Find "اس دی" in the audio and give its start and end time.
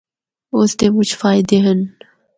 0.57-0.87